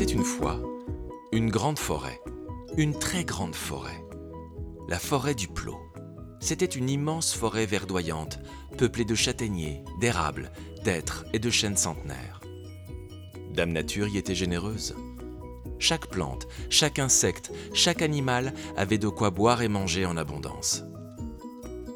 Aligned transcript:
C'était 0.00 0.14
une 0.14 0.24
fois 0.24 0.58
une 1.30 1.50
grande 1.50 1.78
forêt, 1.78 2.22
une 2.78 2.98
très 2.98 3.22
grande 3.22 3.54
forêt, 3.54 4.02
la 4.88 4.98
forêt 4.98 5.34
du 5.34 5.46
Plot. 5.46 5.78
C'était 6.40 6.64
une 6.64 6.88
immense 6.88 7.34
forêt 7.34 7.66
verdoyante, 7.66 8.38
peuplée 8.78 9.04
de 9.04 9.14
châtaigniers, 9.14 9.84
d'érables, 10.00 10.52
d'êtres 10.84 11.26
et 11.34 11.38
de 11.38 11.50
chênes 11.50 11.76
centenaires. 11.76 12.40
Dame 13.52 13.72
Nature 13.72 14.08
y 14.08 14.16
était 14.16 14.34
généreuse. 14.34 14.96
Chaque 15.78 16.06
plante, 16.06 16.48
chaque 16.70 16.98
insecte, 16.98 17.52
chaque 17.74 18.00
animal 18.00 18.54
avait 18.78 18.96
de 18.96 19.08
quoi 19.08 19.28
boire 19.28 19.60
et 19.60 19.68
manger 19.68 20.06
en 20.06 20.16
abondance. 20.16 20.82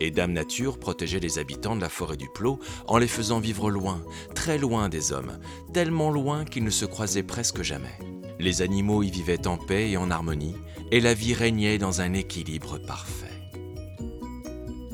Et 0.05 0.11
Dame 0.11 0.35
Nature 0.35 0.79
protégeait 0.79 1.19
les 1.19 1.39
habitants 1.39 1.75
de 1.75 1.81
la 1.81 1.89
forêt 1.89 2.19
du 2.19 2.29
Plot 2.29 2.61
en 2.87 2.99
les 2.99 3.09
faisant 3.09 3.41
vivre 3.41 3.71
loin, 3.71 4.05
très 4.35 4.59
loin 4.59 4.91
des 4.91 5.13
hommes, 5.13 5.39
tellement 5.73 6.11
loin 6.11 6.45
qu'ils 6.45 6.63
ne 6.63 6.69
se 6.69 6.85
croisaient 6.85 7.23
presque 7.23 7.63
jamais. 7.63 7.99
Les 8.39 8.61
animaux 8.61 9.03
y 9.03 9.11
vivaient 9.11 9.47
en 9.47 9.57
paix 9.57 9.93
et 9.93 9.97
en 9.97 10.11
harmonie, 10.11 10.57
et 10.91 11.01
la 11.01 11.15
vie 11.15 11.33
régnait 11.33 11.79
dans 11.79 12.03
un 12.03 12.13
équilibre 12.13 12.77
parfait. 12.77 13.41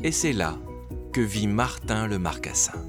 Et 0.05 0.13
c'est 0.13 0.33
là 0.33 0.57
que 1.13 1.21
vit 1.21 1.49
Martin 1.49 2.07
le 2.07 2.21
Marcassin. 2.21 2.81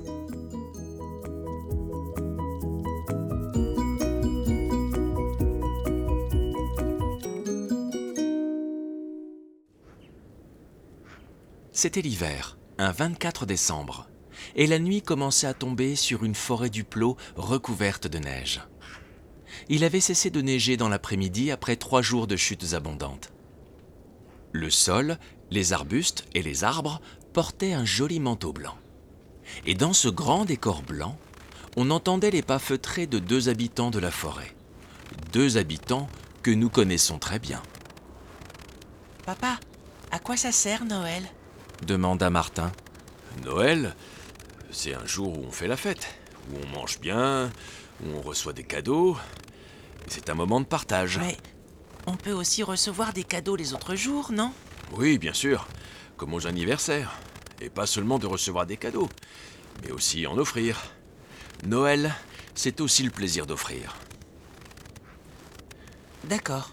C'était 11.81 12.03
l'hiver, 12.03 12.57
un 12.77 12.91
24 12.91 13.47
décembre, 13.47 14.07
et 14.55 14.67
la 14.67 14.77
nuit 14.77 15.01
commençait 15.01 15.47
à 15.47 15.55
tomber 15.55 15.95
sur 15.95 16.23
une 16.23 16.35
forêt 16.35 16.69
du 16.69 16.83
Plot 16.83 17.17
recouverte 17.35 18.05
de 18.05 18.19
neige. 18.19 18.61
Il 19.67 19.83
avait 19.83 19.99
cessé 19.99 20.29
de 20.29 20.41
neiger 20.41 20.77
dans 20.77 20.89
l'après-midi 20.89 21.49
après 21.49 21.77
trois 21.77 22.03
jours 22.03 22.27
de 22.27 22.35
chutes 22.35 22.75
abondantes. 22.75 23.31
Le 24.51 24.69
sol, 24.69 25.17
les 25.49 25.73
arbustes 25.73 26.25
et 26.35 26.43
les 26.43 26.63
arbres 26.63 27.01
portaient 27.33 27.73
un 27.73 27.83
joli 27.83 28.19
manteau 28.19 28.53
blanc. 28.53 28.77
Et 29.65 29.73
dans 29.73 29.93
ce 29.93 30.07
grand 30.07 30.45
décor 30.45 30.83
blanc, 30.83 31.17
on 31.77 31.89
entendait 31.89 32.29
les 32.29 32.43
pas 32.43 32.59
feutrés 32.59 33.07
de 33.07 33.17
deux 33.17 33.49
habitants 33.49 33.89
de 33.89 33.97
la 33.97 34.11
forêt. 34.11 34.55
Deux 35.33 35.57
habitants 35.57 36.07
que 36.43 36.51
nous 36.51 36.69
connaissons 36.69 37.17
très 37.17 37.39
bien. 37.39 37.63
Papa, 39.25 39.59
à 40.11 40.19
quoi 40.19 40.37
ça 40.37 40.51
sert 40.51 40.85
Noël? 40.85 41.23
Demanda 41.81 42.29
Martin. 42.29 42.71
Noël, 43.43 43.95
c'est 44.71 44.93
un 44.93 45.05
jour 45.05 45.37
où 45.37 45.45
on 45.45 45.51
fait 45.51 45.67
la 45.67 45.77
fête, 45.77 46.07
où 46.51 46.57
on 46.63 46.79
mange 46.79 46.99
bien, 46.99 47.51
où 48.03 48.09
on 48.17 48.21
reçoit 48.21 48.53
des 48.53 48.63
cadeaux. 48.63 49.17
C'est 50.07 50.29
un 50.29 50.33
moment 50.33 50.59
de 50.59 50.65
partage. 50.65 51.19
Mais 51.19 51.37
on 52.07 52.15
peut 52.15 52.31
aussi 52.31 52.63
recevoir 52.63 53.13
des 53.13 53.23
cadeaux 53.23 53.55
les 53.55 53.73
autres 53.73 53.95
jours, 53.95 54.31
non? 54.31 54.53
Oui, 54.93 55.17
bien 55.17 55.33
sûr, 55.33 55.67
comme 56.17 56.33
aux 56.33 56.47
anniversaires. 56.47 57.13
Et 57.61 57.69
pas 57.69 57.85
seulement 57.85 58.17
de 58.17 58.25
recevoir 58.25 58.65
des 58.65 58.77
cadeaux, 58.77 59.09
mais 59.83 59.91
aussi 59.91 60.25
en 60.25 60.37
offrir. 60.37 60.81
Noël, 61.63 62.13
c'est 62.55 62.81
aussi 62.81 63.03
le 63.03 63.11
plaisir 63.11 63.45
d'offrir. 63.45 63.95
D'accord. 66.23 66.71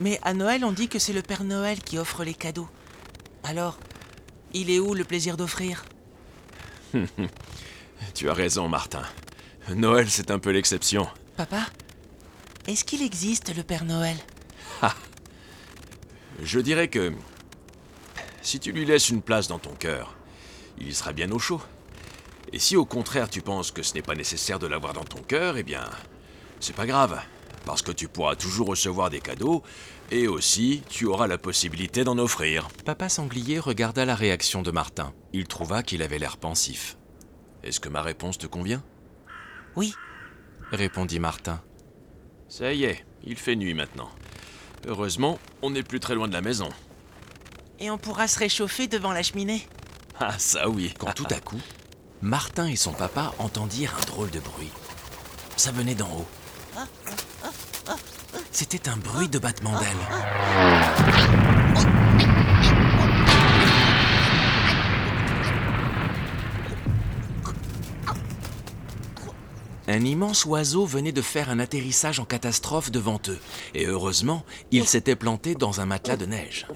Mais 0.00 0.18
à 0.22 0.32
Noël, 0.32 0.64
on 0.64 0.72
dit 0.72 0.88
que 0.88 0.98
c'est 0.98 1.12
le 1.12 1.22
Père 1.22 1.44
Noël 1.44 1.80
qui 1.82 1.98
offre 1.98 2.24
les 2.24 2.34
cadeaux. 2.34 2.68
Alors, 3.44 3.78
il 4.54 4.70
est 4.70 4.78
où 4.78 4.94
le 4.94 5.04
plaisir 5.04 5.36
d'offrir 5.36 5.84
Tu 8.14 8.28
as 8.28 8.34
raison, 8.34 8.68
Martin. 8.68 9.02
Noël, 9.70 10.10
c'est 10.10 10.30
un 10.30 10.38
peu 10.38 10.50
l'exception. 10.50 11.08
Papa, 11.36 11.66
est-ce 12.66 12.84
qu'il 12.84 13.02
existe 13.02 13.54
le 13.56 13.62
Père 13.62 13.84
Noël 13.84 14.16
Je 16.42 16.60
dirais 16.60 16.88
que 16.88 17.12
si 18.42 18.58
tu 18.58 18.72
lui 18.72 18.84
laisses 18.84 19.08
une 19.08 19.22
place 19.22 19.48
dans 19.48 19.58
ton 19.58 19.74
cœur, 19.74 20.14
il 20.78 20.88
y 20.88 20.94
sera 20.94 21.12
bien 21.12 21.30
au 21.30 21.38
chaud. 21.38 21.60
Et 22.52 22.58
si 22.58 22.76
au 22.76 22.84
contraire 22.84 23.30
tu 23.30 23.40
penses 23.40 23.70
que 23.70 23.82
ce 23.82 23.94
n'est 23.94 24.02
pas 24.02 24.14
nécessaire 24.14 24.58
de 24.58 24.66
l'avoir 24.66 24.92
dans 24.92 25.04
ton 25.04 25.22
cœur, 25.22 25.56
eh 25.56 25.62
bien, 25.62 25.84
c'est 26.60 26.74
pas 26.74 26.86
grave, 26.86 27.20
parce 27.64 27.82
que 27.82 27.92
tu 27.92 28.08
pourras 28.08 28.36
toujours 28.36 28.68
recevoir 28.68 29.10
des 29.10 29.20
cadeaux, 29.20 29.62
et 30.10 30.28
aussi 30.28 30.82
tu 30.88 31.06
auras 31.06 31.26
la 31.26 31.38
possibilité 31.38 32.04
d'en 32.04 32.18
offrir. 32.18 32.68
Papa 32.84 33.08
Sanglier 33.08 33.58
regarda 33.58 34.04
la 34.04 34.14
réaction 34.14 34.62
de 34.62 34.70
Martin. 34.70 35.12
Il 35.32 35.46
trouva 35.46 35.82
qu'il 35.82 36.02
avait 36.02 36.18
l'air 36.18 36.36
pensif. 36.36 36.96
Est-ce 37.62 37.80
que 37.80 37.88
ma 37.88 38.02
réponse 38.02 38.38
te 38.38 38.46
convient? 38.46 38.82
Oui, 39.76 39.94
Répondit 40.70 41.20
Martin. 41.20 41.60
Ça 42.48 42.72
y 42.72 42.84
est, 42.84 43.04
il 43.24 43.36
fait 43.36 43.56
nuit 43.56 43.74
maintenant. 43.74 44.08
Heureusement, 44.86 45.38
on 45.60 45.70
n'est 45.70 45.82
plus 45.82 46.00
très 46.00 46.14
loin 46.14 46.28
de 46.28 46.32
la 46.32 46.40
maison. 46.40 46.68
et 47.78 47.90
on 47.90 47.98
pourra 47.98 48.26
se 48.28 48.38
réchauffer 48.38 48.86
devant 48.88 49.12
la 49.12 49.22
cheminée. 49.22 49.66
Ah 50.20 50.38
ça 50.38 50.68
oui. 50.68 50.94
Quand 50.98 51.12
tout 51.14 51.26
à 51.30 51.40
coup, 51.40 51.60
Martin 52.20 52.66
et 52.68 52.76
son 52.76 52.92
papa 52.92 53.32
entendirent 53.38 53.94
un 54.00 54.04
drôle 54.06 54.30
de 54.30 54.40
bruit. 54.40 54.70
Ça 55.56 55.72
venait 55.72 55.94
d'en 55.94 56.10
haut. 56.10 56.26
C'était 58.54 58.90
un 58.90 58.98
bruit 58.98 59.30
de 59.30 59.38
battement 59.38 59.72
d'ailes. 59.78 59.88
Un 69.88 70.04
immense 70.04 70.44
oiseau 70.44 70.84
venait 70.84 71.12
de 71.12 71.22
faire 71.22 71.48
un 71.48 71.58
atterrissage 71.58 72.20
en 72.20 72.26
catastrophe 72.26 72.90
devant 72.90 73.20
eux, 73.28 73.38
et 73.74 73.86
heureusement, 73.86 74.44
il 74.70 74.86
s'était 74.86 75.16
planté 75.16 75.54
dans 75.54 75.80
un 75.80 75.86
matelas 75.86 76.18
de 76.18 76.26
neige. 76.26 76.66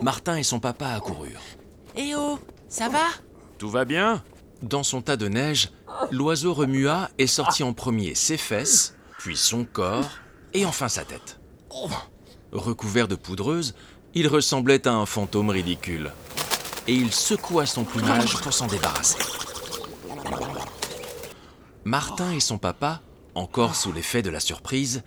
Martin 0.00 0.36
et 0.36 0.44
son 0.44 0.60
papa 0.60 0.90
accoururent. 0.90 1.42
Eh 1.96 2.14
oh, 2.14 2.38
ça 2.68 2.88
va? 2.88 3.04
Tout 3.58 3.70
va 3.70 3.84
bien? 3.84 4.22
Dans 4.62 4.84
son 4.84 5.02
tas 5.02 5.16
de 5.16 5.26
neige, 5.26 5.70
l'oiseau 6.12 6.54
remua 6.54 7.10
et 7.18 7.26
sortit 7.26 7.64
en 7.64 7.72
premier 7.72 8.14
ses 8.14 8.36
fesses, 8.36 8.94
puis 9.18 9.36
son 9.36 9.64
corps, 9.64 10.10
et 10.54 10.64
enfin 10.64 10.88
sa 10.88 11.04
tête. 11.04 11.38
Recouvert 12.52 13.08
de 13.08 13.14
poudreuse, 13.14 13.74
il 14.14 14.26
ressemblait 14.26 14.86
à 14.88 14.92
un 14.92 15.06
fantôme 15.06 15.50
ridicule. 15.50 16.12
Et 16.86 16.94
il 16.94 17.12
secoua 17.12 17.66
son 17.66 17.84
plumage 17.84 18.40
pour 18.40 18.52
s'en 18.52 18.66
débarrasser. 18.66 19.18
Martin 21.84 22.32
et 22.32 22.40
son 22.40 22.58
papa, 22.58 23.02
encore 23.34 23.74
sous 23.74 23.92
l'effet 23.92 24.22
de 24.22 24.30
la 24.30 24.40
surprise, 24.40 25.02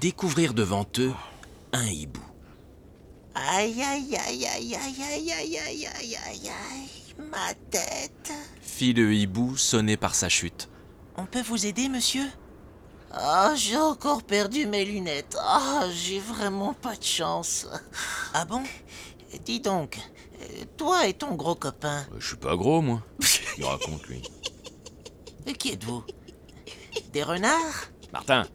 découvrirent 0.00 0.54
devant 0.54 0.86
eux 0.98 1.12
un 1.72 1.86
hibou. 1.86 2.22
Aïe 3.34 3.82
aïe 3.82 4.16
aïe 4.16 4.46
aïe 4.46 4.74
aïe 4.74 5.02
aïe 5.02 5.32
aïe 5.32 5.58
aïe 5.58 5.86
aïe 5.86 6.16
aïe 6.26 6.48
aïe, 6.48 7.14
ma 7.30 7.54
tête. 7.70 8.32
Fit 8.60 8.92
le 8.92 9.14
hibou 9.14 9.56
sonné 9.56 9.96
par 9.96 10.14
sa 10.14 10.28
chute. 10.28 10.68
On 11.16 11.24
peut 11.24 11.42
vous 11.42 11.66
aider, 11.66 11.88
monsieur 11.88 12.26
Ah, 13.14 13.52
j'ai 13.56 13.76
encore 13.76 14.22
perdu 14.22 14.66
mes 14.66 14.84
lunettes. 14.84 15.36
Ah, 15.40 15.84
j'ai 15.92 16.18
vraiment 16.18 16.72
pas 16.72 16.96
de 16.96 17.02
chance. 17.04 17.66
Ah 18.32 18.44
bon? 18.44 18.62
Dis 19.44 19.60
donc, 19.60 19.98
euh, 20.40 20.64
toi 20.76 21.06
et 21.06 21.14
ton 21.14 21.34
gros 21.34 21.54
copain, 21.54 22.06
Je 22.18 22.26
suis 22.28 22.36
pas 22.36 22.56
gros, 22.56 22.80
moi. 22.80 23.02
Il 23.58 23.64
raconte, 23.64 24.06
lui. 24.06 24.22
euh, 25.48 25.52
qui 25.52 25.72
êtes-vous? 25.72 26.04
Des 27.12 27.22
renards? 27.22 27.88
Martin 28.12 28.46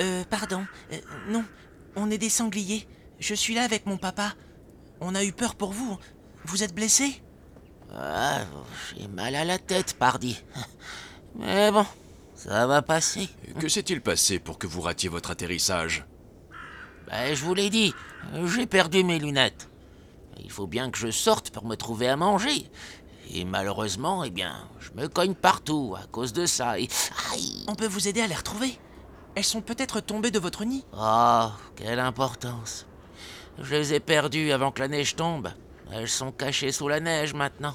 Euh, 0.00 0.24
pardon. 0.30 0.64
Euh, 0.92 1.00
non, 1.28 1.44
on 1.96 2.10
est 2.10 2.18
des 2.18 2.28
sangliers. 2.30 2.86
Je 3.18 3.34
suis 3.34 3.54
là 3.54 3.62
avec 3.62 3.86
mon 3.86 3.96
papa. 3.96 4.34
On 5.00 5.14
a 5.14 5.24
eu 5.24 5.32
peur 5.32 5.54
pour 5.54 5.72
vous. 5.72 5.98
Vous 6.44 6.62
êtes 6.62 6.74
blessé? 6.74 7.20
Ah, 7.94 8.40
j'ai 8.96 9.08
mal 9.08 9.34
à 9.34 9.44
la 9.44 9.58
tête, 9.58 9.94
pardi. 9.94 10.40
Mais 11.36 11.70
bon, 11.70 11.86
ça 12.46 12.66
va 12.66 12.82
passer. 12.82 13.28
Que 13.58 13.68
s'est-il 13.68 14.00
passé 14.00 14.38
pour 14.38 14.58
que 14.58 14.66
vous 14.66 14.80
ratiez 14.80 15.08
votre 15.08 15.30
atterrissage 15.30 16.04
Ben, 17.08 17.34
je 17.34 17.44
vous 17.44 17.54
l'ai 17.54 17.70
dit, 17.70 17.92
j'ai 18.44 18.66
perdu 18.66 19.02
mes 19.02 19.18
lunettes. 19.18 19.68
Il 20.38 20.50
faut 20.50 20.66
bien 20.66 20.90
que 20.90 20.98
je 20.98 21.10
sorte 21.10 21.50
pour 21.50 21.64
me 21.64 21.76
trouver 21.76 22.08
à 22.08 22.16
manger. 22.16 22.70
Et 23.34 23.44
malheureusement, 23.44 24.22
eh 24.22 24.30
bien, 24.30 24.68
je 24.78 24.90
me 25.00 25.08
cogne 25.08 25.34
partout 25.34 25.96
à 26.00 26.06
cause 26.06 26.32
de 26.32 26.46
ça. 26.46 26.78
Et... 26.78 26.88
Aïe 27.32 27.64
On 27.66 27.74
peut 27.74 27.88
vous 27.88 28.06
aider 28.06 28.20
à 28.20 28.28
les 28.28 28.34
retrouver. 28.34 28.78
Elles 29.34 29.44
sont 29.44 29.60
peut-être 29.60 30.00
tombées 30.00 30.30
de 30.30 30.38
votre 30.38 30.64
nid. 30.64 30.84
Oh, 30.96 31.48
quelle 31.74 31.98
importance. 31.98 32.86
Je 33.58 33.74
les 33.74 33.94
ai 33.94 34.00
perdues 34.00 34.52
avant 34.52 34.70
que 34.70 34.80
la 34.80 34.88
neige 34.88 35.16
tombe. 35.16 35.48
Elles 35.92 36.08
sont 36.08 36.30
cachées 36.30 36.72
sous 36.72 36.88
la 36.88 37.00
neige 37.00 37.34
maintenant. 37.34 37.74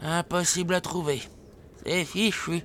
Impossible 0.00 0.74
à 0.74 0.80
trouver. 0.80 1.22
C'est 1.84 2.04
fichu. 2.04 2.62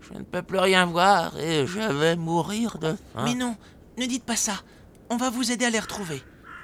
Je 0.00 0.14
ne 0.14 0.22
peux 0.22 0.42
plus 0.42 0.58
rien 0.58 0.86
voir 0.86 1.36
et 1.38 1.66
je 1.66 1.80
vais 1.80 2.16
mourir 2.16 2.78
de 2.78 2.96
faim. 3.12 3.24
Mais 3.24 3.34
non, 3.34 3.56
ne 3.98 4.06
dites 4.06 4.24
pas 4.24 4.36
ça. 4.36 4.54
On 5.10 5.16
va 5.16 5.30
vous 5.30 5.50
aider 5.52 5.64
à 5.64 5.70
les 5.70 5.80
retrouver. 5.80 6.22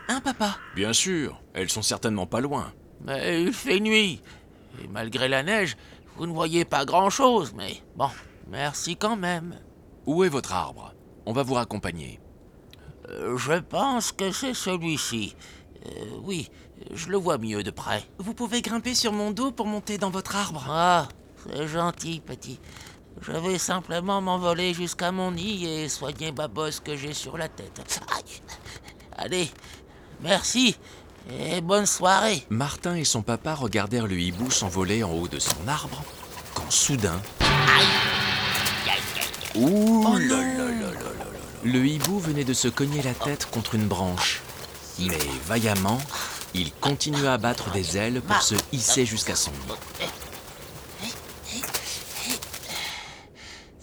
Hein, 0.08 0.20
papa? 0.20 0.56
Bien 0.74 0.92
sûr, 0.92 1.40
elles 1.54 1.70
sont 1.70 1.82
certainement 1.82 2.26
pas 2.26 2.40
loin. 2.40 2.72
Mais 3.04 3.42
il 3.42 3.52
fait 3.52 3.80
nuit. 3.80 4.20
Et 4.82 4.88
malgré 4.88 5.28
la 5.28 5.42
neige, 5.42 5.76
vous 6.16 6.26
ne 6.26 6.32
voyez 6.32 6.64
pas 6.64 6.84
grand-chose. 6.84 7.52
Mais 7.56 7.82
bon, 7.96 8.10
merci 8.48 8.96
quand 8.96 9.16
même. 9.16 9.58
Où 10.06 10.24
est 10.24 10.28
votre 10.28 10.52
arbre? 10.52 10.92
On 11.26 11.32
va 11.32 11.42
vous 11.42 11.54
raccompagner. 11.54 12.20
Euh, 13.08 13.36
Je 13.36 13.54
pense 13.54 14.12
que 14.12 14.30
c'est 14.32 14.54
celui-ci. 14.54 15.36
Euh, 15.86 15.90
oui, 16.22 16.50
je 16.92 17.08
le 17.08 17.16
vois 17.16 17.38
mieux 17.38 17.62
de 17.62 17.70
près. 17.70 18.04
Vous 18.18 18.34
pouvez 18.34 18.62
grimper 18.62 18.94
sur 18.94 19.12
mon 19.12 19.30
dos 19.30 19.52
pour 19.52 19.66
monter 19.66 19.98
dans 19.98 20.10
votre 20.10 20.36
arbre. 20.36 20.64
Ah, 20.68 21.08
c'est 21.46 21.66
gentil, 21.68 22.20
petit. 22.20 22.58
Je 23.20 23.32
vais 23.32 23.58
simplement 23.58 24.20
m'envoler 24.20 24.74
jusqu'à 24.74 25.12
mon 25.12 25.32
nid 25.32 25.66
et 25.66 25.88
soigner 25.88 26.32
ma 26.32 26.48
bosse 26.48 26.80
que 26.80 26.96
j'ai 26.96 27.14
sur 27.14 27.38
la 27.38 27.48
tête. 27.48 28.00
Aïe. 28.14 28.40
Allez, 29.16 29.50
merci 30.20 30.76
et 31.30 31.60
bonne 31.60 31.86
soirée. 31.86 32.44
Martin 32.50 32.96
et 32.96 33.04
son 33.04 33.22
papa 33.22 33.54
regardèrent 33.54 34.06
le 34.06 34.18
hibou 34.18 34.50
s'envoler 34.50 35.02
en 35.02 35.12
haut 35.12 35.28
de 35.28 35.38
son 35.38 35.66
arbre, 35.68 36.02
quand 36.54 36.70
soudain, 36.70 37.20
Ouh 39.54 40.18
là 40.18 40.36
le 41.64 41.86
hibou 41.86 42.18
venait 42.18 42.44
de 42.44 42.52
se 42.52 42.68
cogner 42.68 43.00
la 43.02 43.14
tête 43.14 43.48
contre 43.50 43.74
une 43.74 43.86
branche. 43.86 44.42
Mais 44.98 45.18
vaillamment, 45.46 45.98
il 46.52 46.72
continua 46.72 47.32
à 47.32 47.38
battre 47.38 47.70
des 47.70 47.96
ailes 47.96 48.20
pour 48.20 48.42
se 48.42 48.54
hisser 48.70 49.06
jusqu'à 49.06 49.34
son 49.34 49.50
nid. 49.50 49.58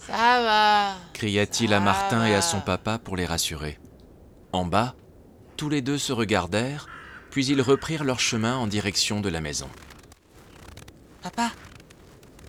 Ça 0.06 0.11
va. 0.11 0.11
Cria-t-il 1.14 1.72
à 1.72 1.80
Martin 1.80 2.26
et 2.26 2.34
à 2.34 2.42
son 2.42 2.60
papa 2.60 2.98
pour 2.98 3.16
les 3.16 3.26
rassurer. 3.26 3.78
En 4.52 4.64
bas, 4.64 4.94
tous 5.56 5.68
les 5.68 5.82
deux 5.82 5.98
se 5.98 6.12
regardèrent, 6.12 6.86
puis 7.30 7.46
ils 7.46 7.62
reprirent 7.62 8.04
leur 8.04 8.20
chemin 8.20 8.56
en 8.56 8.66
direction 8.66 9.20
de 9.20 9.28
la 9.28 9.40
maison. 9.40 9.68
Papa, 11.22 11.52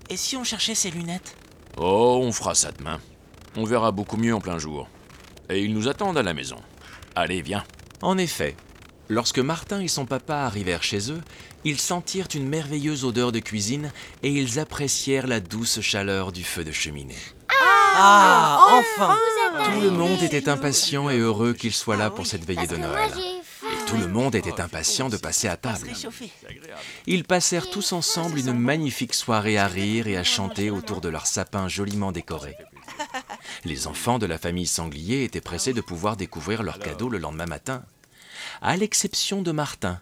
et 0.10 0.18
si 0.18 0.36
on 0.36 0.44
cherchait 0.44 0.76
ces 0.76 0.92
lunettes? 0.92 1.36
Oh, 1.78 2.20
on 2.22 2.32
fera 2.32 2.56
ça 2.56 2.72
demain. 2.72 3.00
On 3.56 3.64
verra 3.64 3.92
beaucoup 3.92 4.18
mieux 4.18 4.36
en 4.36 4.42
plein 4.42 4.58
jour. 4.58 4.88
Et 5.50 5.62
ils 5.64 5.74
nous 5.74 5.88
attendent 5.88 6.18
à 6.18 6.24
la 6.24 6.34
maison. 6.34 6.58
Allez, 7.16 7.42
viens. 7.42 7.64
En 8.02 8.18
effet, 8.18 8.56
lorsque 9.10 9.40
Martin 9.40 9.80
et 9.80 9.88
son 9.88 10.06
papa 10.06 10.38
arrivèrent 10.38 10.84
chez 10.84 11.12
eux, 11.12 11.22
ils 11.64 11.80
sentirent 11.80 12.28
une 12.34 12.48
merveilleuse 12.48 13.06
odeur 13.06 13.32
de 13.32 13.40
cuisine 13.40 13.92
et 14.22 14.32
ils 14.32 14.60
apprécièrent 14.60 15.28
la 15.28 15.40
douce 15.40 15.82
chaleur 15.82 16.32
du 16.32 16.44
feu 16.44 16.64
de 16.64 16.72
cheminée. 16.72 17.16
Ah, 17.96 18.68
enfin 18.72 19.18
Tout 19.66 19.82
le 19.82 19.92
monde 19.92 20.22
était 20.24 20.50
impatient 20.50 21.10
et 21.10 21.18
heureux 21.18 21.54
qu'il 21.54 21.74
soit 21.74 21.98
là 21.98 22.10
pour 22.10 22.26
cette 22.26 22.46
veillée 22.46 22.68
de 22.68 22.78
Noël. 22.78 23.12
Et 23.18 23.86
tout 23.86 23.98
le 23.98 24.08
monde 24.08 24.36
était 24.36 24.60
impatient 24.60 25.10
de 25.10 25.18
passer 25.18 25.48
à 25.48 25.58
table. 25.58 25.90
Ils 27.06 27.24
passèrent 27.24 27.70
tous 27.70 27.94
ensemble 27.94 28.40
une 28.40 28.54
magnifique 28.54 29.14
soirée 29.14 29.58
à 29.58 29.68
rire 29.68 30.08
et 30.08 30.18
à 30.18 30.24
chanter 30.24 30.70
autour 30.70 31.02
de 31.02 31.10
leur 31.10 31.28
sapin 31.28 31.68
joliment 31.68 32.12
décoré. 32.12 32.56
Les 33.64 33.88
enfants 33.88 34.20
de 34.20 34.26
la 34.26 34.38
famille 34.38 34.68
Sanglier 34.68 35.24
étaient 35.24 35.42
pressés 35.42 35.74
de 35.74 35.82
pouvoir 35.82 36.18
découvrir 36.18 36.64
leurs 36.64 36.80
cadeaux 36.80 37.10
le 37.10 37.18
lendemain 37.18 37.46
matin, 37.46 37.84
à 38.62 38.76
l'exception 38.76 39.42
de 39.42 39.52
Martin, 39.52 40.00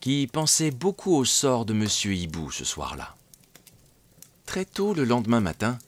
qui 0.00 0.26
pensait 0.26 0.70
beaucoup 0.70 1.14
au 1.14 1.24
sort 1.24 1.64
de 1.64 1.72
Monsieur 1.72 2.14
Hibou 2.14 2.50
ce 2.50 2.64
soir-là. 2.64 3.14
Très 4.46 4.64
tôt 4.64 4.94
le 4.94 5.04
lendemain 5.04 5.40
matin, 5.40 5.78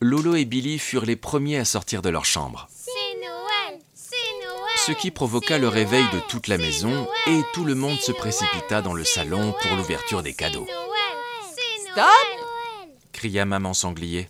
Lolo 0.00 0.34
et 0.36 0.44
Billy 0.44 0.78
furent 0.78 1.04
les 1.04 1.16
premiers 1.16 1.58
à 1.58 1.64
sortir 1.64 2.02
de 2.02 2.08
leur 2.08 2.24
chambre, 2.24 2.68
C'est 2.70 2.90
Noël, 3.20 3.80
c'est 3.94 4.14
Noël. 4.44 4.76
ce 4.86 4.92
qui 4.92 5.10
provoqua 5.10 5.58
le 5.58 5.68
réveil 5.68 6.04
de 6.12 6.20
toute 6.28 6.46
la 6.46 6.56
maison 6.56 6.90
Noël, 6.90 7.08
et 7.26 7.42
tout 7.52 7.64
le 7.64 7.74
monde 7.74 7.98
se 7.98 8.12
précipita 8.12 8.76
Noël, 8.76 8.84
dans 8.84 8.94
le 8.94 9.04
salon 9.04 9.52
pour 9.60 9.76
l'ouverture 9.76 10.22
des 10.22 10.30
c'est 10.30 10.36
cadeaux. 10.36 10.66
Noël, 10.66 11.18
c'est 11.54 11.80
Stop 11.90 11.96
Noël. 11.96 12.94
cria 13.12 13.44
maman 13.44 13.74
sanglier. 13.74 14.28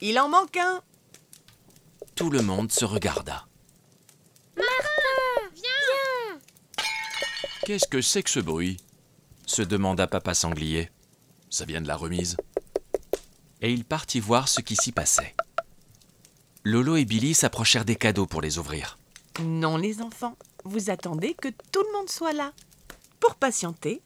Il 0.00 0.18
en 0.18 0.28
manque 0.28 0.56
un. 0.56 0.80
Tout 2.14 2.30
le 2.30 2.40
monde 2.42 2.72
se 2.72 2.84
regarda. 2.86 3.46
Viens. 5.54 6.40
Qu'est-ce 7.66 7.86
que 7.88 8.00
c'est 8.00 8.22
que 8.22 8.30
ce 8.30 8.40
bruit? 8.40 8.78
se 9.46 9.62
demanda 9.62 10.06
papa 10.06 10.34
sanglier, 10.34 10.90
Ça 11.50 11.64
vient 11.64 11.80
de 11.80 11.88
la 11.88 11.96
remise. 11.96 12.36
Et 13.60 13.72
il 13.72 13.84
partit 13.84 14.20
voir 14.20 14.48
ce 14.48 14.60
qui 14.60 14.76
s'y 14.76 14.92
passait. 14.92 15.34
Lolo 16.64 16.96
et 16.96 17.04
Billy 17.04 17.34
s'approchèrent 17.34 17.84
des 17.84 17.96
cadeaux 17.96 18.26
pour 18.26 18.40
les 18.40 18.58
ouvrir. 18.58 18.98
Non, 19.42 19.76
les 19.76 20.00
enfants, 20.02 20.36
vous 20.64 20.90
attendez 20.90 21.34
que 21.34 21.48
tout 21.72 21.82
le 21.82 21.98
monde 21.98 22.08
soit 22.10 22.32
là. 22.32 22.52
Pour 23.20 23.36
patienter, 23.36 24.02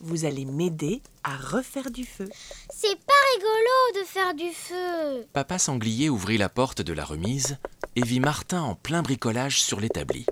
vous 0.00 0.24
allez 0.24 0.44
m'aider 0.44 1.02
à 1.24 1.36
refaire 1.36 1.90
du 1.90 2.04
feu. 2.04 2.28
C'est 2.70 2.96
pas 3.04 3.12
rigolo 3.34 4.00
de 4.00 4.06
faire 4.06 4.34
du 4.34 4.50
feu. 4.52 5.26
Papa 5.32 5.58
sanglier 5.58 6.08
ouvrit 6.08 6.38
la 6.38 6.48
porte 6.48 6.82
de 6.82 6.92
la 6.92 7.04
remise 7.04 7.56
et 7.96 8.02
vit 8.02 8.20
Martin 8.20 8.60
en 8.60 8.74
plein 8.74 9.02
bricolage 9.02 9.60
sur 9.60 9.80
l'établi. 9.80 10.26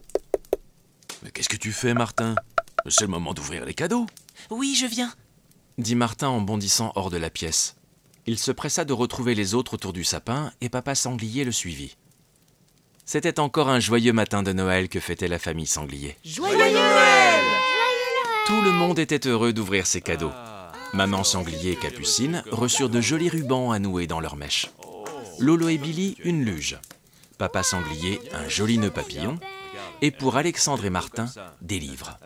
Mais 1.23 1.31
qu'est-ce 1.31 1.49
que 1.49 1.57
tu 1.57 1.73
fais, 1.73 1.95
Martin? 1.95 2.37
C'est 2.89 3.03
le 3.03 3.09
moment 3.09 3.35
d'ouvrir 3.35 3.65
les 3.65 3.75
cadeaux. 3.75 4.07
Oui, 4.51 4.77
je 4.79 4.87
viens. 4.87 5.13
dit 5.79 5.95
Martin 5.97 6.29
en 6.29 6.41
bondissant 6.41 6.93
hors 6.95 7.11
de 7.11 7.17
la 7.17 7.31
pièce. 7.31 7.75
Il 8.29 8.39
se 8.39 8.51
pressa 8.51 8.85
de 8.85 8.93
retrouver 8.93 9.35
les 9.37 9.55
autres 9.55 9.75
autour 9.75 9.93
du 9.93 10.03
sapin 10.03 10.53
et 10.61 10.69
papa 10.69 10.97
sanglier 10.97 11.45
le 11.45 11.53
suivit. 11.53 11.97
C'était 13.05 13.39
encore 13.39 13.69
un 13.69 13.79
joyeux 13.79 14.13
matin 14.13 14.43
de 14.43 14.53
Noël 14.53 14.89
que 14.89 14.99
fêtait 14.99 15.29
la 15.29 15.39
famille 15.39 15.69
sanglier. 15.69 16.17
Joyeux 16.25 16.73
Noël 16.73 17.41
Tout 18.47 18.63
le 18.63 18.73
monde 18.73 18.99
était 18.99 19.29
heureux 19.29 19.53
d'ouvrir 19.53 19.87
ses 19.87 20.01
cadeaux. 20.01 20.33
Maman 20.93 21.23
sanglier 21.23 21.73
et 21.73 21.77
capucine 21.77 22.43
reçurent 22.51 22.91
de 22.91 23.01
jolis 23.01 23.29
rubans 23.29 23.71
à 23.71 23.79
nouer 23.79 24.09
dans 24.09 24.19
leurs 24.19 24.35
mèches. 24.35 24.71
Lolo 25.39 25.69
et 25.69 25.79
Billy, 25.79 26.17
une 26.25 26.45
luge. 26.45 26.81
Papa 27.39 27.63
sanglier, 27.63 28.21
un 28.33 28.49
joli 28.49 28.79
nœud 28.79 28.91
papillon. 28.91 29.39
Et 30.03 30.11
pour 30.11 30.37
Alexandre 30.37 30.85
et 30.85 30.91
Martin, 30.91 31.27
des 31.61 31.79
livres. 31.79 32.19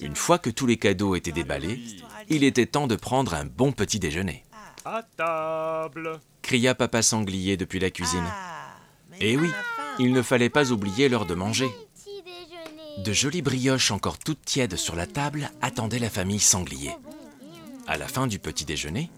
Une 0.00 0.14
fois 0.14 0.38
que 0.38 0.50
tous 0.50 0.66
les 0.66 0.76
cadeaux 0.76 1.16
étaient 1.16 1.32
déballés, 1.32 1.80
il 2.28 2.44
était 2.44 2.66
temps 2.66 2.86
de 2.86 2.96
prendre 2.96 3.34
un 3.34 3.44
bon 3.44 3.72
petit 3.72 3.98
déjeuner. 3.98 4.43
À 4.84 5.02
table 5.16 6.20
Cria 6.42 6.74
papa 6.74 7.00
sanglier 7.00 7.56
depuis 7.56 7.78
la 7.78 7.90
cuisine. 7.90 8.26
Ah, 8.26 8.76
Eh 9.18 9.36
oui, 9.38 9.50
il 9.98 10.12
ne 10.12 10.20
fallait 10.20 10.50
pas 10.50 10.72
oublier 10.72 11.08
l'heure 11.08 11.24
de 11.24 11.34
manger. 11.34 11.70
De 12.98 13.12
jolies 13.12 13.40
brioches 13.42 13.90
encore 13.90 14.18
toutes 14.18 14.44
tièdes 14.44 14.76
sur 14.76 14.94
la 14.94 15.06
table 15.06 15.50
attendaient 15.62 15.98
la 15.98 16.10
famille 16.10 16.40
sanglier. 16.40 16.92
À 17.86 17.96
la 17.96 18.06
fin 18.08 18.26
du 18.26 18.38
petit 18.38 18.64
déjeuner, 18.66 19.10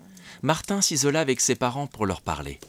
Martin 0.43 0.81
s'isola 0.81 1.21
avec 1.21 1.41
ses 1.41 1.57
parents 1.57 1.89
pour 1.89 2.07
leur 2.07 2.21
parler. 2.21 2.61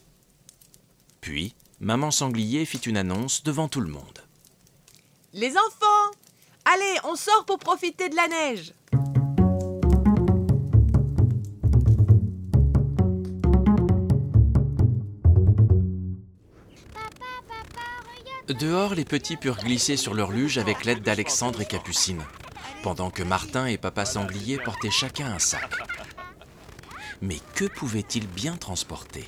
Puis, 1.21 1.53
maman 1.79 2.09
sanglier 2.09 2.65
fit 2.65 2.77
une 2.79 2.97
annonce 2.97 3.43
devant 3.43 3.67
tout 3.67 3.81
le 3.81 3.89
monde. 3.89 4.23
Les 5.33 5.51
enfants 5.51 6.11
Allez, 6.65 6.99
on 7.05 7.15
sort 7.15 7.45
pour 7.45 7.59
profiter 7.59 8.09
de 8.09 8.15
la 8.15 8.27
neige 8.27 8.73
Dehors, 18.49 18.95
les 18.95 19.03
petits 19.03 19.35
purent 19.35 19.57
glisser 19.57 19.97
sur 19.97 20.13
leur 20.13 20.31
luge 20.31 20.57
avec 20.57 20.85
l'aide 20.85 21.01
d'Alexandre 21.01 21.59
et 21.61 21.65
Capucine, 21.65 22.21
pendant 22.81 23.09
que 23.09 23.21
Martin 23.21 23.65
et 23.65 23.77
papa 23.77 24.05
sanglier 24.05 24.57
portaient 24.57 24.89
chacun 24.89 25.27
un 25.27 25.39
sac. 25.39 25.69
Mais 27.21 27.39
que 27.55 27.65
pouvaient-ils 27.65 28.25
bien 28.25 28.55
transporter? 28.55 29.27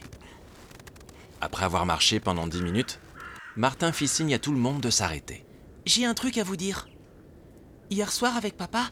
Après 1.42 1.66
avoir 1.66 1.86
marché 1.86 2.22
pendant 2.22 2.48
dix 2.48 2.62
minutes, 2.62 3.02
Martin 3.58 3.92
fit 3.92 4.08
signe 4.08 4.34
à 4.34 4.40
tout 4.40 4.54
le 4.54 4.58
monde 4.58 4.80
de 4.80 4.90
s'arrêter. 4.90 5.46
J'ai 5.86 6.06
un 6.06 6.14
truc 6.14 6.38
à 6.38 6.46
vous 6.46 6.56
dire. 6.56 6.88
Hier 7.90 8.12
soir, 8.14 8.38
avec 8.38 8.56
papa, 8.56 8.90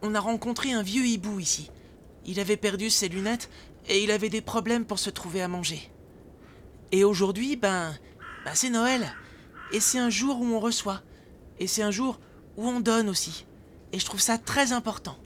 on 0.00 0.14
a 0.14 0.20
rencontré 0.20 0.72
un 0.72 0.82
vieux 0.82 1.06
hibou 1.06 1.38
ici. 1.38 1.70
Il 2.24 2.40
avait 2.40 2.56
perdu 2.56 2.88
ses 2.88 3.08
lunettes 3.10 3.50
et 3.88 4.02
il 4.02 4.10
avait 4.10 4.30
des 4.30 4.40
problèmes 4.40 4.86
pour 4.86 4.98
se 4.98 5.10
trouver 5.10 5.42
à 5.42 5.48
manger. 5.48 5.90
Et 6.92 7.04
aujourd'hui, 7.04 7.56
ben, 7.56 7.94
ben 8.46 8.52
c'est 8.54 8.70
Noël. 8.70 9.14
Et 9.72 9.80
c'est 9.80 9.98
un 9.98 10.10
jour 10.10 10.40
où 10.40 10.44
on 10.44 10.60
reçoit. 10.60 11.02
Et 11.58 11.66
c'est 11.66 11.82
un 11.82 11.90
jour 11.90 12.18
où 12.56 12.68
on 12.68 12.80
donne 12.80 13.08
aussi. 13.08 13.46
Et 13.92 13.98
je 13.98 14.04
trouve 14.04 14.20
ça 14.20 14.38
très 14.38 14.72
important. 14.72 15.16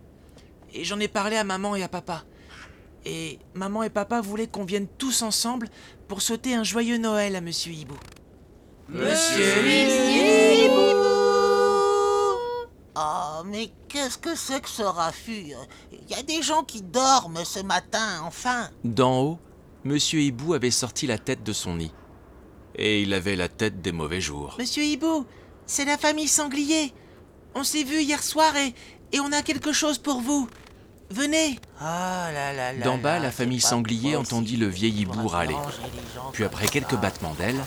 Et 0.72 0.84
j'en 0.84 1.00
ai 1.00 1.08
parlé 1.08 1.36
à 1.36 1.44
maman 1.44 1.76
et 1.76 1.82
à 1.82 1.88
papa. 1.88 2.24
Et 3.04 3.38
maman 3.54 3.82
et 3.82 3.90
papa 3.90 4.20
voulaient 4.20 4.46
qu'on 4.46 4.64
vienne 4.64 4.86
tous 4.98 5.22
ensemble 5.22 5.68
pour 6.06 6.22
souhaiter 6.22 6.54
un 6.54 6.64
joyeux 6.64 6.98
Noël 6.98 7.34
à 7.36 7.40
Monsieur 7.40 7.72
Hibou. 7.72 7.96
Oh, 12.96 13.42
mais 13.46 13.70
qu'est-ce 13.88 14.18
que 14.18 14.34
c'est 14.34 14.60
que 14.60 14.68
ce 14.68 14.82
raffut? 14.82 15.54
Il 15.92 16.10
y 16.10 16.14
a 16.14 16.22
des 16.22 16.42
gens 16.42 16.64
qui 16.64 16.82
dorment 16.82 17.44
ce 17.44 17.60
matin, 17.60 18.20
enfin. 18.24 18.68
D'en 18.84 19.20
haut, 19.20 19.38
Monsieur 19.84 20.20
Hibou 20.20 20.54
avait 20.54 20.70
sorti 20.70 21.06
la 21.06 21.18
tête 21.18 21.42
de 21.42 21.52
son 21.52 21.76
nid. 21.76 21.92
Et 22.80 23.02
il 23.02 23.12
avait 23.12 23.36
la 23.36 23.48
tête 23.48 23.82
des 23.82 23.92
mauvais 23.92 24.22
jours. 24.22 24.56
Monsieur 24.58 24.82
Hibou, 24.82 25.26
c'est 25.66 25.84
la 25.84 25.98
famille 25.98 26.28
Sanglier. 26.28 26.94
On 27.54 27.62
s'est 27.62 27.84
vu 27.84 28.00
hier 28.00 28.22
soir 28.22 28.56
et, 28.56 28.74
et 29.12 29.20
on 29.20 29.30
a 29.32 29.42
quelque 29.42 29.72
chose 29.72 29.98
pour 29.98 30.22
vous. 30.22 30.48
Venez 31.10 31.58
Ah 31.80 32.30
là 32.32 32.52
là 32.52 32.72
là 32.72 32.84
D'en 32.84 32.96
bas, 32.96 33.14
là, 33.14 33.24
la 33.24 33.30
famille 33.32 33.60
sanglier 33.60 34.14
entendit 34.14 34.56
le 34.56 34.68
vieil 34.68 35.02
hibou 35.02 35.26
râler. 35.26 35.56
Puis 36.32 36.44
après 36.44 36.68
quelques 36.68 36.92
ça, 36.92 36.96
battements 36.96 37.34
d'ailes, 37.34 37.60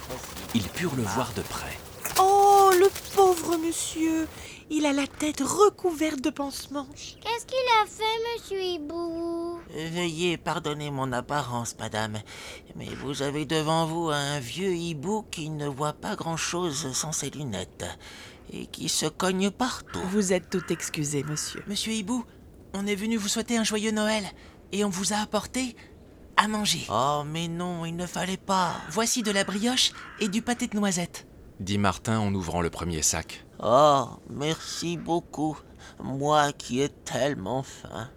ils 0.55 0.67
purent 0.69 0.95
le 0.95 1.03
voir 1.03 1.33
de 1.35 1.41
près. 1.41 1.77
Oh, 2.19 2.71
le 2.71 2.89
pauvre 3.13 3.57
monsieur 3.57 4.27
Il 4.69 4.85
a 4.85 4.93
la 4.93 5.07
tête 5.07 5.41
recouverte 5.41 6.21
de 6.21 6.29
pansements. 6.29 6.87
Qu'est-ce 6.95 7.45
qu'il 7.45 7.57
a 7.81 7.85
fait, 7.85 8.03
monsieur 8.33 8.61
Hibou? 8.61 9.59
Veuillez 9.69 10.37
pardonner 10.37 10.89
mon 10.91 11.11
apparence, 11.11 11.75
madame, 11.79 12.19
mais 12.75 12.89
vous 13.01 13.21
avez 13.21 13.45
devant 13.45 13.85
vous 13.85 14.09
un 14.09 14.39
vieux 14.39 14.73
hibou 14.73 15.25
qui 15.31 15.49
ne 15.49 15.67
voit 15.67 15.93
pas 15.93 16.15
grand-chose 16.15 16.93
sans 16.93 17.11
ses 17.11 17.29
lunettes 17.29 17.85
et 18.51 18.67
qui 18.67 18.89
se 18.89 19.05
cogne 19.05 19.51
partout. 19.51 20.01
Vous 20.09 20.33
êtes 20.33 20.49
tout 20.49 20.63
excusé, 20.69 21.23
monsieur. 21.23 21.63
Monsieur 21.67 21.93
Hibou, 21.93 22.23
on 22.73 22.87
est 22.87 22.95
venu 22.95 23.17
vous 23.17 23.27
souhaiter 23.27 23.57
un 23.57 23.63
joyeux 23.63 23.91
Noël 23.91 24.23
et 24.71 24.85
on 24.85 24.89
vous 24.89 25.13
a 25.13 25.17
apporté 25.17 25.75
à 26.37 26.47
manger. 26.47 26.85
Oh, 26.89 27.23
mais 27.25 27.47
non, 27.47 27.85
il 27.85 27.95
ne 27.95 28.07
fallait 28.07 28.37
pas. 28.37 28.75
Voici 28.89 29.23
de 29.23 29.31
la 29.31 29.43
brioche 29.43 29.91
et 30.19 30.27
du 30.27 30.41
pâté 30.41 30.67
de 30.67 30.77
noisettes. 30.77 31.27
Dit 31.63 31.77
Martin 31.77 32.19
en 32.19 32.33
ouvrant 32.33 32.59
le 32.59 32.69
premier 32.69 33.01
sac. 33.01 33.45
Oh, 33.63 34.07
merci 34.29 34.97
beaucoup, 34.97 35.57
moi 36.03 36.51
qui 36.51 36.81
ai 36.81 36.89
tellement 36.89 37.63
faim. 37.63 38.09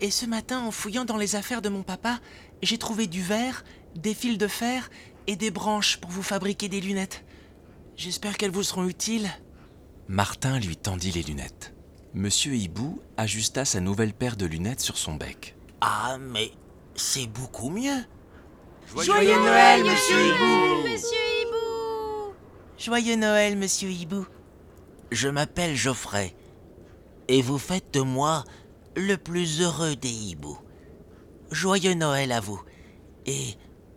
Et 0.00 0.10
ce 0.10 0.24
matin, 0.24 0.60
en 0.60 0.70
fouillant 0.70 1.04
dans 1.04 1.18
les 1.18 1.36
affaires 1.36 1.60
de 1.60 1.68
mon 1.68 1.82
papa, 1.82 2.18
j'ai 2.62 2.78
trouvé 2.78 3.06
du 3.06 3.20
verre, 3.20 3.62
des 3.94 4.14
fils 4.14 4.38
de 4.38 4.46
fer 4.46 4.88
et 5.26 5.36
des 5.36 5.50
branches 5.50 5.98
pour 5.98 6.10
vous 6.10 6.22
fabriquer 6.22 6.70
des 6.70 6.80
lunettes. 6.80 7.26
J'espère 7.94 8.38
qu'elles 8.38 8.50
vous 8.50 8.62
seront 8.62 8.88
utiles. 8.88 9.28
Martin 10.08 10.58
lui 10.58 10.78
tendit 10.78 11.12
les 11.12 11.22
lunettes. 11.22 11.74
Monsieur 12.14 12.54
Hibou 12.54 13.02
ajusta 13.18 13.66
sa 13.66 13.80
nouvelle 13.80 14.14
paire 14.14 14.36
de 14.36 14.46
lunettes 14.46 14.80
sur 14.80 14.96
son 14.96 15.12
bec. 15.16 15.56
Ah, 15.82 16.16
mais 16.18 16.52
c'est 16.94 17.26
beaucoup 17.26 17.68
mieux. 17.68 18.02
Joyeux 18.96 19.38
Noël, 19.40 19.84
monsieur 19.84 20.26
Hibou 20.26 20.88
Monsieur 20.88 21.18
Hibou 21.18 21.23
Joyeux 22.78 23.16
Noël, 23.16 23.56
monsieur 23.56 23.88
Hibou. 23.88 24.26
Je 25.10 25.28
m'appelle 25.28 25.76
Geoffrey, 25.76 26.34
et 27.28 27.40
vous 27.40 27.58
faites 27.58 27.94
de 27.94 28.00
moi 28.00 28.44
le 28.96 29.16
plus 29.16 29.60
heureux 29.62 29.94
des 29.96 30.10
hiboux. 30.10 30.58
Joyeux 31.50 31.94
Noël 31.94 32.32
à 32.32 32.40
vous, 32.40 32.60
et 33.26 33.54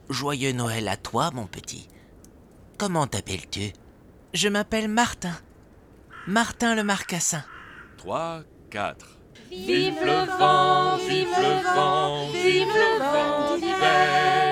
joyeux 0.09 0.51
Noël 0.51 0.87
à 0.87 0.95
toi, 0.95 1.31
mon 1.33 1.47
petit. 1.47 1.87
Comment 2.77 3.07
t'appelles-tu? 3.07 3.73
Je 4.33 4.47
m'appelle 4.47 4.87
Martin. 4.87 5.35
Martin 6.27 6.75
le 6.75 6.83
Marcassin. 6.83 7.43
3, 7.97 8.43
4. 8.69 9.17
Vive 9.49 9.95
le 10.03 10.37
vent, 10.37 10.97
vive 10.97 11.27
le 11.27 11.75
vent, 11.75 12.29
vive 12.29 12.67
le 12.67 12.99
vent 12.99 13.57
d'hiver 13.57 14.46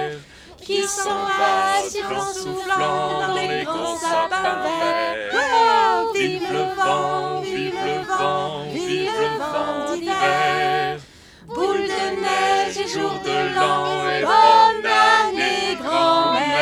qui 0.66 0.82
s'en 0.88 1.26
va 1.26 1.88
sifflant, 1.88 2.34
soufflant 2.34 3.28
dans 3.28 3.36
les 3.36 3.64
grands 3.64 3.98
sapins 3.98 4.64
verts. 4.64 5.32
Oh, 5.34 6.12
vive 6.16 6.52
le 6.52 6.64
vent, 6.76 7.42
vive 7.42 7.76
le 7.86 8.02
vent, 8.04 8.64
vive 8.74 9.12
le 9.20 9.38
vent 9.38 9.94
d'hiver. 9.94 10.98
Boule 11.46 11.84
de 11.84 12.06
neige 12.20 12.78
et 12.80 12.88
jour 12.88 13.14
de 13.24 13.38
l'an 13.54 14.10
et 14.10 14.22
bonne 14.22 14.86
année, 14.86 15.76
grand-mère. 15.80 16.56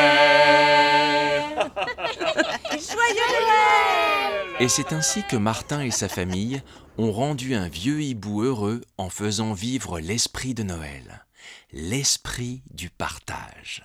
Et 4.60 4.68
c'est 4.68 4.92
ainsi 4.92 5.24
que 5.24 5.36
Martin 5.36 5.80
et 5.80 5.90
sa 5.90 6.08
famille 6.08 6.62
ont 6.96 7.10
rendu 7.10 7.56
un 7.56 7.68
vieux 7.68 8.02
hibou 8.02 8.42
heureux 8.42 8.82
en 8.98 9.10
faisant 9.10 9.52
vivre 9.52 9.98
l'esprit 9.98 10.54
de 10.54 10.62
Noël, 10.62 11.26
l'esprit 11.72 12.62
du 12.70 12.88
partage. 12.88 13.82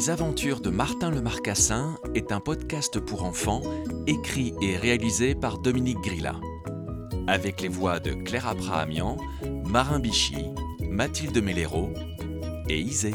Les 0.00 0.08
aventures 0.08 0.60
de 0.62 0.70
Martin 0.70 1.10
le 1.10 1.20
Marcassin 1.20 1.98
est 2.14 2.32
un 2.32 2.40
podcast 2.40 2.98
pour 3.00 3.22
enfants 3.22 3.60
écrit 4.06 4.54
et 4.62 4.78
réalisé 4.78 5.34
par 5.34 5.58
Dominique 5.58 6.00
Grilla. 6.00 6.36
Avec 7.26 7.60
les 7.60 7.68
voix 7.68 8.00
de 8.00 8.12
Claire 8.12 8.48
Abrahamian, 8.48 9.18
Marin 9.66 9.98
Bichy, 9.98 10.46
Mathilde 10.88 11.44
Mellero 11.44 11.90
et 12.70 12.80
Isée. 12.80 13.12